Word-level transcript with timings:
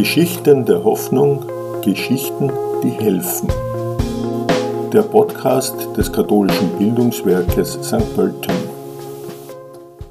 Geschichten 0.00 0.64
der 0.64 0.82
Hoffnung, 0.82 1.44
Geschichten, 1.84 2.50
die 2.82 2.88
helfen. 2.88 3.48
Der 4.90 5.02
Podcast 5.02 5.94
des 5.94 6.10
katholischen 6.10 6.70
Bildungswerkes 6.78 7.74
St. 7.82 8.14
Pölten. 8.14 8.54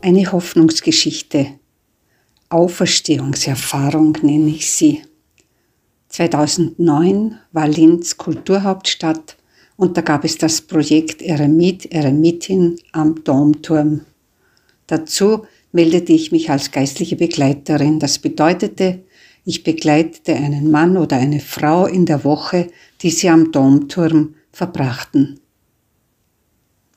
Eine 0.02 0.32
Hoffnungsgeschichte. 0.32 1.48
Auferstehungserfahrung 2.50 4.16
nenne 4.22 4.52
ich 4.52 4.70
sie. 4.70 5.02
2009 6.10 7.40
war 7.52 7.68
Linz 7.68 8.16
Kulturhauptstadt 8.16 9.38
und 9.76 9.98
da 9.98 10.02
gab 10.02 10.24
es 10.24 10.38
das 10.38 10.62
Projekt 10.62 11.24
Eremit, 11.24 11.92
Eremitin 11.92 12.80
am 12.92 13.24
Domturm. 13.24 14.02
Dazu 14.86 15.48
meldete 15.72 16.14
ich 16.14 16.32
mich 16.32 16.52
als 16.52 16.70
geistliche 16.70 17.16
Begleiterin. 17.16 17.98
Das 18.00 18.20
bedeutete, 18.20 19.00
ich 19.50 19.64
begleitete 19.64 20.36
einen 20.36 20.70
Mann 20.70 20.96
oder 20.96 21.18
eine 21.18 21.40
Frau 21.40 21.88
in 21.88 22.06
der 22.06 22.24
Woche, 22.24 22.68
die 23.02 23.10
sie 23.10 23.30
am 23.30 23.52
Domturm 23.52 24.36
verbrachten. 24.52 25.40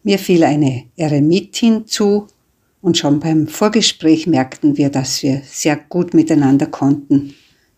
Mir 0.02 0.18
fiel 0.18 0.44
eine 0.44 0.84
Eremitin 0.94 1.86
zu 1.86 2.26
und 2.82 2.98
schon 2.98 3.20
beim 3.20 3.46
Vorgespräch 3.46 4.26
merkten 4.26 4.76
wir, 4.76 4.90
dass 4.90 5.22
wir 5.22 5.40
sehr 5.46 5.76
gut 5.76 6.12
miteinander 6.12 6.66
konnten. 6.66 7.34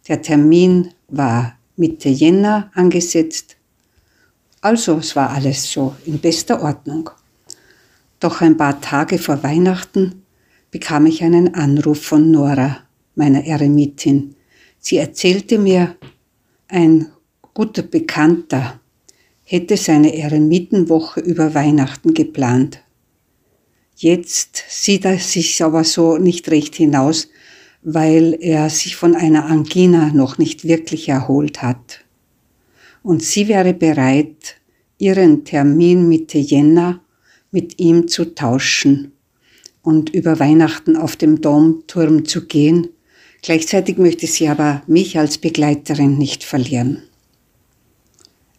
Der 0.09 0.23
Termin 0.23 0.89
war 1.07 1.57
Mitte 1.77 2.09
Jänner 2.09 2.73
angesetzt. 2.75 3.57
Also 4.61 4.97
es 4.97 5.15
war 5.15 5.31
alles 5.31 5.71
so 5.71 5.95
in 6.05 6.19
bester 6.19 6.61
Ordnung. 6.61 7.11
Doch 8.19 8.41
ein 8.41 8.57
paar 8.57 8.81
Tage 8.81 9.19
vor 9.19 9.41
Weihnachten 9.45 10.25
bekam 10.73 11.07
ich 11.07 11.23
einen 11.23 11.55
Anruf 11.55 12.03
von 12.03 12.33
Nora, 12.33 12.79
meiner 13.15 13.45
Eremitin. 13.45 14.35
Sie 14.87 14.99
erzählte 14.99 15.59
mir, 15.59 15.97
ein 16.69 17.07
guter 17.55 17.81
Bekannter 17.81 18.81
hätte 19.43 19.79
seine 19.79 20.15
Eremitenwoche 20.15 21.21
über 21.21 21.55
Weihnachten 21.55 22.13
geplant. 22.13 22.83
Jetzt 23.97 24.63
sieht 24.69 25.07
er 25.07 25.17
sich 25.17 25.65
aber 25.65 25.85
so 25.85 26.19
nicht 26.19 26.51
recht 26.51 26.75
hinaus, 26.75 27.31
weil 27.83 28.37
er 28.39 28.69
sich 28.69 28.97
von 28.97 29.17
einer 29.17 29.47
Angina 29.47 30.13
noch 30.13 30.37
nicht 30.37 30.65
wirklich 30.65 31.09
erholt 31.09 31.63
hat. 31.63 32.05
Und 33.03 33.23
sie 33.23 33.49
wäre 33.49 33.73
bereit, 33.73 34.57
ihren 34.99 35.47
Termin 35.47 36.11
Mitte 36.11 36.37
Jänner 36.37 37.01
mit 37.51 37.81
ihm 37.81 38.07
zu 38.07 38.35
tauschen 38.35 39.13
und 39.81 40.11
über 40.11 40.39
Weihnachten 40.39 40.95
auf 40.95 41.17
dem 41.17 41.41
Domturm 41.41 42.27
zu 42.27 42.47
gehen. 42.47 42.91
Gleichzeitig 43.45 43.99
möchte 43.99 44.27
sie 44.27 44.49
aber 44.49 44.83
mich 44.87 45.19
als 45.19 45.37
Begleiterin 45.37 46.17
nicht 46.17 46.45
verlieren. 46.45 47.03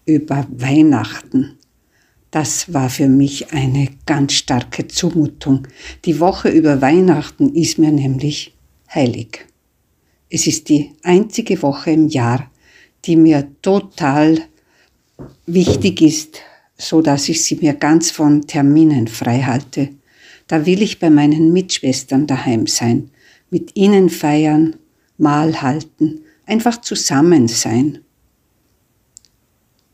Über 0.06 0.46
Weihnachten. 0.52 1.58
Das 2.30 2.72
war 2.72 2.92
für 2.92 3.08
mich 3.08 3.52
eine 3.52 3.88
ganz 4.06 4.34
starke 4.34 4.88
Zumutung. 4.88 5.68
Die 6.06 6.20
Woche 6.20 6.50
über 6.50 6.84
Weihnachten 6.84 7.56
ist 7.56 7.80
mir 7.80 7.92
nämlich 7.92 8.54
heilig. 8.94 9.48
Es 10.30 10.46
ist 10.46 10.70
die 10.70 10.92
einzige 11.02 11.64
Woche 11.64 11.90
im 11.90 12.08
Jahr, 12.08 12.52
die 13.06 13.16
mir 13.16 13.50
total 13.64 14.40
wichtig 15.48 16.00
ist, 16.04 16.42
so 16.78 17.02
dass 17.02 17.28
ich 17.28 17.44
sie 17.44 17.56
mir 17.56 17.74
ganz 17.74 18.12
von 18.12 18.46
Terminen 18.46 19.08
frei 19.08 19.42
halte. 19.42 19.90
Da 20.46 20.68
will 20.68 20.84
ich 20.84 21.00
bei 21.00 21.10
meinen 21.10 21.54
Mitschwestern 21.54 22.28
daheim 22.28 22.68
sein, 22.68 23.10
mit 23.50 23.76
ihnen 23.76 24.10
feiern, 24.10 24.76
Mahl 25.18 25.62
halten, 25.62 26.22
einfach 26.46 26.82
zusammen 26.82 27.48
sein. 27.48 28.00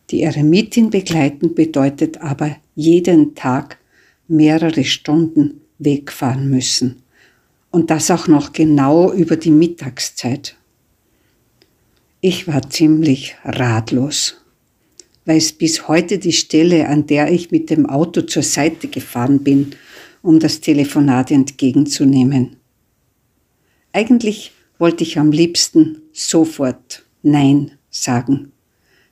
Die 0.09 0.23
Eremitin 0.23 0.89
begleiten 0.89 1.55
bedeutet 1.55 2.17
aber 2.17 2.57
jeden 2.75 3.35
Tag 3.35 3.77
mehrere 4.27 4.83
Stunden 4.83 5.61
wegfahren 5.77 6.49
müssen. 6.49 7.03
Und 7.69 7.89
das 7.89 8.11
auch 8.11 8.27
noch 8.27 8.51
genau 8.51 9.13
über 9.13 9.37
die 9.37 9.51
Mittagszeit. 9.51 10.57
Ich 12.19 12.47
war 12.47 12.69
ziemlich 12.69 13.35
ratlos 13.43 14.41
weiß 15.25 15.53
bis 15.53 15.87
heute 15.87 16.17
die 16.17 16.33
Stelle, 16.33 16.87
an 16.87 17.05
der 17.05 17.31
ich 17.31 17.51
mit 17.51 17.69
dem 17.69 17.85
Auto 17.85 18.21
zur 18.21 18.43
Seite 18.43 18.87
gefahren 18.87 19.39
bin, 19.39 19.71
um 20.21 20.39
das 20.39 20.61
Telefonat 20.61 21.31
entgegenzunehmen. 21.31 22.57
Eigentlich 23.93 24.51
wollte 24.77 25.03
ich 25.03 25.19
am 25.19 25.31
liebsten 25.31 26.01
sofort 26.13 27.03
Nein 27.23 27.71
sagen, 27.89 28.51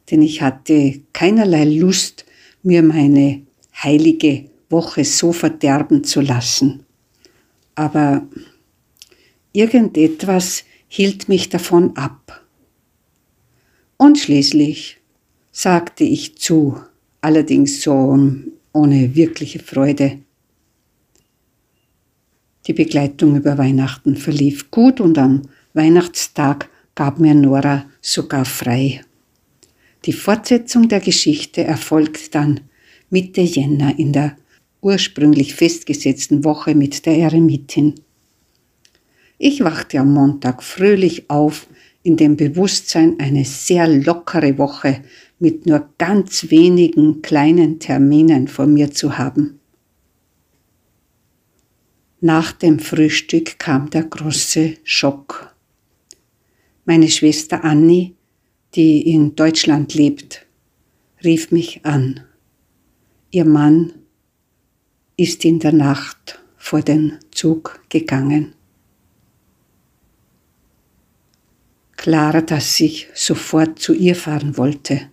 denn 0.10 0.22
ich 0.22 0.42
hatte 0.42 1.02
keinerlei 1.14 1.66
Lust, 1.66 2.26
mir 2.64 2.82
meine 2.82 3.42
heilige 3.84 4.50
Woche 4.70 5.06
so 5.06 5.32
verderben 5.32 6.04
zu 6.04 6.22
lassen. 6.22 6.86
Aber 7.76 8.28
irgendetwas 9.54 10.64
hielt 10.88 11.30
mich 11.30 11.50
davon 11.50 11.96
ab. 11.96 12.46
Und 13.98 14.18
schließlich 14.18 14.98
sagte 15.52 16.04
ich 16.04 16.38
zu, 16.38 16.80
allerdings 17.22 17.82
so 17.82 18.18
ohne 18.74 19.16
wirkliche 19.16 19.60
Freude. 19.60 20.20
Die 22.69 22.74
Begleitung 22.74 23.35
über 23.35 23.57
Weihnachten 23.57 24.16
verlief 24.16 24.69
gut 24.69 25.02
und 25.02 25.18
am 25.18 25.41
Weihnachtstag 25.74 26.69
gab 26.94 27.19
mir 27.19 27.34
Nora 27.34 27.85
sogar 28.00 28.46
frei. 28.46 29.02
Die 30.06 30.13
Fortsetzung 30.13 30.88
der 30.88 31.00
Geschichte 31.00 31.63
erfolgt 31.63 32.35
dann 32.35 32.59
Mitte 33.09 33.41
Jänner 33.41 33.97
in 33.97 34.13
der 34.13 34.38
ursprünglich 34.81 35.56
festgesetzten 35.56 36.44
Woche 36.44 36.75
mit 36.75 37.07
der 37.07 37.18
Eremitin. 37.18 37.96
Ich 39.40 39.63
wachte 39.63 40.00
am 40.00 40.13
Montag 40.13 40.62
fröhlich 40.62 41.28
auf 41.28 41.66
in 42.03 42.18
dem 42.18 42.38
Bewusstsein, 42.38 43.19
eine 43.19 43.46
sehr 43.46 43.88
lockere 43.88 44.59
Woche 44.59 45.01
mit 45.40 45.66
nur 45.66 45.90
ganz 45.97 46.51
wenigen 46.51 47.24
kleinen 47.24 47.80
Terminen 47.80 48.47
vor 48.47 48.68
mir 48.68 48.91
zu 48.91 49.18
haben. 49.18 49.59
Nach 52.22 52.52
dem 52.52 52.80
Frühstück 52.80 53.59
kam 53.59 53.90
der 53.91 54.03
große 54.03 54.75
Schock. 54.84 55.56
Meine 56.84 57.07
Schwester 57.07 57.63
Annie, 57.63 58.13
die 58.75 59.09
in 59.09 59.35
Deutschland 59.35 59.94
lebt, 59.94 60.46
rief 61.24 61.52
mich 61.52 61.85
an. 61.85 62.25
Ihr 63.31 63.46
Mann 63.46 63.94
ist 65.16 65.46
in 65.46 65.59
der 65.59 65.72
Nacht 65.72 66.44
vor 66.57 66.81
den 66.81 67.19
Zug 67.31 67.81
gegangen. 67.88 68.53
Klar, 71.96 72.41
dass 72.41 72.81
ich 72.81 73.07
sofort 73.13 73.80
zu 73.80 73.94
ihr 73.94 74.16
fahren 74.16 74.57
wollte. 74.57 75.09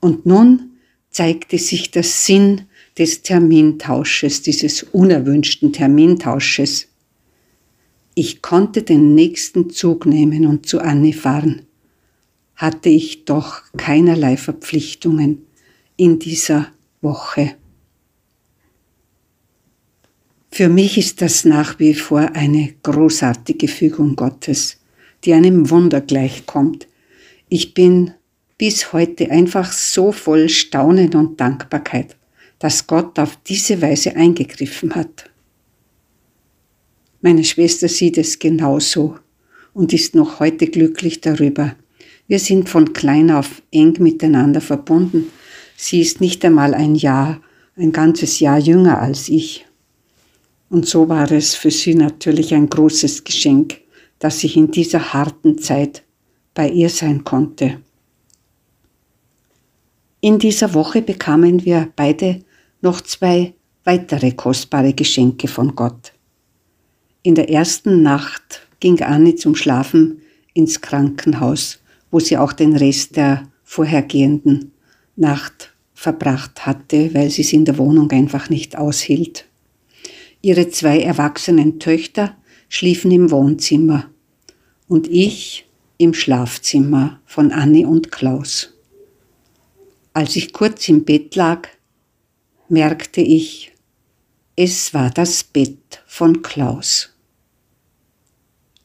Und 0.00 0.26
nun 0.26 0.72
zeigte 1.08 1.56
sich 1.56 1.90
der 1.90 2.02
Sinn 2.02 2.67
des 2.98 3.22
Termintausches, 3.22 4.42
dieses 4.42 4.82
unerwünschten 4.82 5.72
Termintausches. 5.72 6.88
Ich 8.14 8.42
konnte 8.42 8.82
den 8.82 9.14
nächsten 9.14 9.70
Zug 9.70 10.04
nehmen 10.04 10.46
und 10.46 10.66
zu 10.66 10.80
Anne 10.80 11.12
fahren. 11.12 11.62
Hatte 12.56 12.88
ich 12.88 13.24
doch 13.24 13.62
keinerlei 13.76 14.36
Verpflichtungen 14.36 15.46
in 15.96 16.18
dieser 16.18 16.66
Woche. 17.00 17.54
Für 20.50 20.68
mich 20.68 20.98
ist 20.98 21.22
das 21.22 21.44
nach 21.44 21.78
wie 21.78 21.94
vor 21.94 22.32
eine 22.34 22.74
großartige 22.82 23.68
Fügung 23.68 24.16
Gottes, 24.16 24.78
die 25.24 25.32
einem 25.32 25.70
Wunder 25.70 26.00
gleichkommt. 26.00 26.88
Ich 27.48 27.74
bin 27.74 28.12
bis 28.56 28.92
heute 28.92 29.30
einfach 29.30 29.70
so 29.70 30.10
voll 30.10 30.48
Staunen 30.48 31.14
und 31.14 31.40
Dankbarkeit, 31.40 32.17
dass 32.58 32.86
Gott 32.86 33.18
auf 33.18 33.38
diese 33.46 33.80
Weise 33.80 34.16
eingegriffen 34.16 34.94
hat. 34.94 35.30
Meine 37.20 37.44
Schwester 37.44 37.88
sieht 37.88 38.18
es 38.18 38.38
genauso 38.38 39.16
und 39.74 39.92
ist 39.92 40.14
noch 40.14 40.40
heute 40.40 40.66
glücklich 40.66 41.20
darüber. 41.20 41.74
Wir 42.26 42.38
sind 42.38 42.68
von 42.68 42.92
klein 42.92 43.30
auf 43.30 43.62
eng 43.70 43.96
miteinander 44.00 44.60
verbunden. 44.60 45.26
Sie 45.76 46.00
ist 46.00 46.20
nicht 46.20 46.44
einmal 46.44 46.74
ein 46.74 46.94
Jahr, 46.94 47.40
ein 47.76 47.92
ganzes 47.92 48.40
Jahr 48.40 48.58
jünger 48.58 49.00
als 49.00 49.28
ich. 49.28 49.66
Und 50.68 50.86
so 50.86 51.08
war 51.08 51.30
es 51.32 51.54
für 51.54 51.70
sie 51.70 51.94
natürlich 51.94 52.54
ein 52.54 52.68
großes 52.68 53.24
Geschenk, 53.24 53.80
dass 54.18 54.44
ich 54.44 54.56
in 54.56 54.70
dieser 54.70 55.12
harten 55.12 55.58
Zeit 55.58 56.02
bei 56.54 56.68
ihr 56.68 56.90
sein 56.90 57.24
konnte. 57.24 57.80
In 60.20 60.38
dieser 60.38 60.74
Woche 60.74 61.00
bekamen 61.00 61.64
wir 61.64 61.90
beide 61.94 62.40
noch 62.80 63.00
zwei 63.00 63.54
weitere 63.84 64.32
kostbare 64.32 64.92
Geschenke 64.92 65.48
von 65.48 65.74
Gott. 65.74 66.12
In 67.22 67.34
der 67.34 67.50
ersten 67.50 68.02
Nacht 68.02 68.66
ging 68.80 69.00
Anni 69.02 69.34
zum 69.34 69.54
Schlafen 69.54 70.22
ins 70.54 70.80
Krankenhaus, 70.80 71.80
wo 72.10 72.20
sie 72.20 72.36
auch 72.36 72.52
den 72.52 72.76
Rest 72.76 73.16
der 73.16 73.48
vorhergehenden 73.64 74.72
Nacht 75.16 75.74
verbracht 75.94 76.64
hatte, 76.64 77.12
weil 77.14 77.30
sie 77.30 77.42
es 77.42 77.52
in 77.52 77.64
der 77.64 77.78
Wohnung 77.78 78.10
einfach 78.12 78.50
nicht 78.50 78.76
aushielt. 78.76 79.46
Ihre 80.40 80.68
zwei 80.68 81.00
erwachsenen 81.00 81.80
Töchter 81.80 82.36
schliefen 82.68 83.10
im 83.10 83.30
Wohnzimmer 83.30 84.08
und 84.86 85.08
ich 85.08 85.66
im 85.96 86.14
Schlafzimmer 86.14 87.20
von 87.26 87.50
Annie 87.50 87.86
und 87.86 88.12
Klaus. 88.12 88.74
Als 90.12 90.36
ich 90.36 90.52
kurz 90.52 90.88
im 90.88 91.04
Bett 91.04 91.34
lag, 91.34 91.68
merkte 92.70 93.20
ich, 93.20 93.72
es 94.56 94.92
war 94.92 95.10
das 95.10 95.44
Bett 95.44 96.02
von 96.06 96.42
Klaus. 96.42 97.10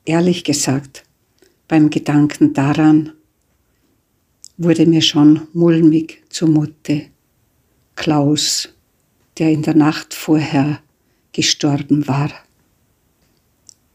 Ehrlich 0.06 0.44
gesagt, 0.44 1.04
beim 1.68 1.90
Gedanken 1.90 2.54
daran 2.54 3.14
wurde 4.58 4.86
mir 4.86 5.02
schon 5.02 5.48
mulmig 5.54 6.24
zumute. 6.30 7.08
Klaus, 7.96 8.70
der 9.38 9.52
in 9.52 9.62
der 9.62 9.76
Nacht 9.76 10.14
vorher 10.14 10.82
gestorben 11.32 12.08
war, 12.08 12.32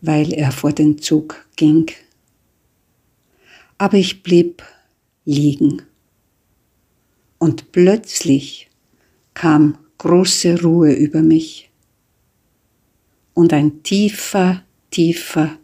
weil 0.01 0.33
er 0.33 0.53
vor 0.53 0.73
den 0.73 0.99
Zug 0.99 1.47
ging. 1.57 1.91
Aber 3.77 3.97
ich 3.97 4.23
blieb 4.23 4.63
liegen. 5.25 5.83
Und 7.39 7.71
plötzlich 7.71 8.68
kam 9.39 9.79
große 9.99 10.63
Ruhe 10.63 10.93
über 10.93 11.23
mich 11.23 11.71
und 13.35 13.53
ein 13.53 13.85
tiefer, 13.85 14.65
tiefer 14.91 15.57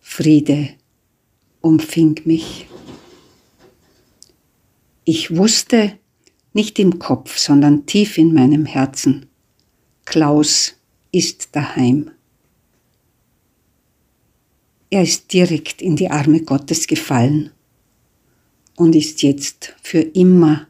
Friede 0.00 0.70
umfing 1.60 2.18
mich. 2.24 2.66
Ich 5.04 5.36
wusste, 5.36 5.98
nicht 6.54 6.78
im 6.78 6.98
Kopf, 6.98 7.36
sondern 7.36 7.84
tief 7.84 8.16
in 8.16 8.32
meinem 8.32 8.64
Herzen, 8.64 9.26
Klaus 10.06 10.76
ist 11.12 11.54
daheim. 11.54 12.10
Er 14.88 15.02
ist 15.02 15.30
direkt 15.34 15.82
in 15.82 15.96
die 15.96 16.10
Arme 16.10 16.40
Gottes 16.40 16.86
gefallen 16.86 17.50
und 18.76 18.96
ist 18.96 19.20
jetzt 19.22 19.74
für 19.82 20.00
immer 20.00 20.66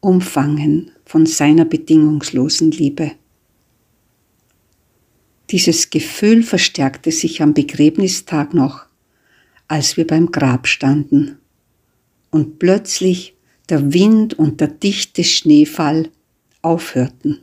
umfangen 0.00 0.90
von 1.12 1.26
seiner 1.26 1.66
bedingungslosen 1.66 2.70
Liebe. 2.70 3.12
Dieses 5.50 5.90
Gefühl 5.90 6.42
verstärkte 6.42 7.12
sich 7.12 7.42
am 7.42 7.52
Begräbnistag 7.52 8.54
noch, 8.54 8.86
als 9.68 9.98
wir 9.98 10.06
beim 10.06 10.32
Grab 10.32 10.66
standen 10.66 11.36
und 12.30 12.58
plötzlich 12.58 13.36
der 13.68 13.92
Wind 13.92 14.32
und 14.38 14.62
der 14.62 14.68
dichte 14.68 15.22
Schneefall 15.22 16.08
aufhörten 16.62 17.42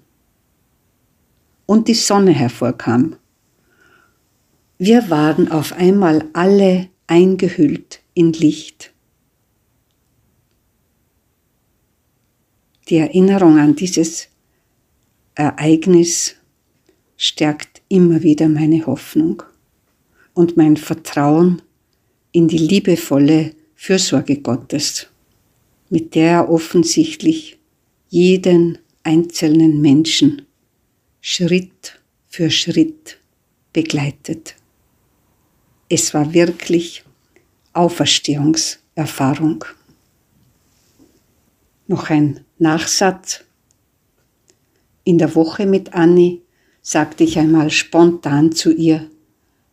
und 1.68 1.88
die 1.88 1.94
Sonne 1.94 2.32
hervorkam. 2.32 3.18
Wir 4.80 5.12
waren 5.12 5.52
auf 5.52 5.74
einmal 5.74 6.28
alle 6.34 6.90
eingehüllt 7.06 8.02
in 8.16 8.34
Licht. 8.34 8.94
Die 12.90 12.98
Erinnerung 12.98 13.60
an 13.60 13.76
dieses 13.76 14.30
Ereignis 15.36 16.36
stärkt 17.18 17.84
immer 17.88 18.24
wieder 18.24 18.50
meine 18.50 18.86
Hoffnung 18.88 19.44
und 20.34 20.58
mein 20.58 20.76
Vertrauen 20.76 21.62
in 22.32 22.48
die 22.48 22.58
liebevolle 22.58 23.54
Fürsorge 23.76 24.38
Gottes, 24.38 25.08
mit 25.90 26.16
der 26.16 26.32
er 26.32 26.50
offensichtlich 26.50 27.60
jeden 28.10 28.80
einzelnen 29.04 29.82
Menschen 29.82 30.42
Schritt 31.22 32.00
für 32.28 32.50
Schritt 32.50 33.20
begleitet. 33.72 34.56
Es 35.90 36.14
war 36.14 36.34
wirklich 36.34 37.04
Auferstehungserfahrung. 37.74 39.66
Noch 41.90 42.12
ein 42.12 42.42
Nachsatz. 42.60 43.46
In 45.06 45.18
der 45.18 45.34
Woche 45.34 45.66
mit 45.66 45.96
Annie 45.96 46.42
sagte 46.84 47.24
ich 47.24 47.40
einmal 47.40 47.72
spontan 47.72 48.52
zu 48.52 48.72
ihr, 48.72 49.10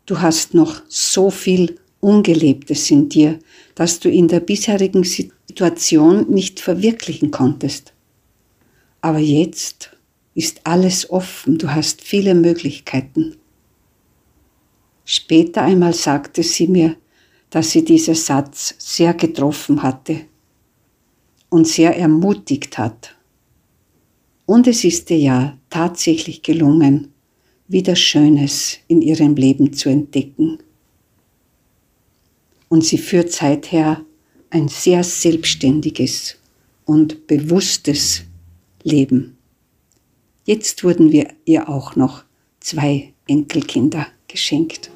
du 0.07 0.23
hast 0.23 0.55
noch 0.55 0.81
so 0.89 1.29
viel 1.29 1.79
Ungelebtes 2.01 2.91
in 2.91 3.11
dir, 3.11 3.39
das 3.75 4.01
du 4.01 4.09
in 4.09 4.29
der 4.29 4.41
bisherigen 4.41 5.05
Situation 5.05 6.31
nicht 6.31 6.59
verwirklichen 6.59 7.31
konntest. 7.31 7.93
Aber 9.03 9.19
jetzt 9.19 9.95
ist 10.33 10.63
alles 10.65 11.11
offen, 11.11 11.59
du 11.59 11.75
hast 11.75 12.01
viele 12.01 12.35
Möglichkeiten. 12.35 13.37
Später 15.05 15.61
einmal 15.61 15.93
sagte 15.93 16.43
sie 16.43 16.67
mir, 16.67 16.97
dass 17.51 17.73
sie 17.73 17.85
dieser 17.85 18.15
Satz 18.15 18.75
sehr 18.79 19.13
getroffen 19.13 19.83
hatte 19.83 20.25
und 21.49 21.67
sehr 21.67 21.97
ermutigt 21.97 22.79
hat. 22.79 23.15
Und 24.47 24.67
es 24.67 24.85
ist 24.85 25.11
ihr 25.11 25.19
ja 25.19 25.59
tatsächlich 25.71 26.43
gelungen, 26.43 27.13
wieder 27.69 27.97
Schönes 27.97 28.79
in 28.87 29.03
ihrem 29.03 29.35
Leben 29.35 29.73
zu 29.73 29.89
entdecken. 29.89 30.59
Und 32.69 32.85
sie 32.85 32.99
führt 32.99 33.33
seither 33.33 34.05
ein 34.51 34.69
sehr 34.69 35.03
selbstständiges 35.03 36.37
und 36.85 37.27
bewusstes 37.27 38.23
Leben. 38.83 39.37
Jetzt 40.45 40.85
wurden 40.85 41.11
wir 41.11 41.29
ihr 41.45 41.69
auch 41.69 41.97
noch 41.97 42.23
zwei 42.61 43.13
Enkelkinder 43.27 44.07
geschenkt. 44.29 44.91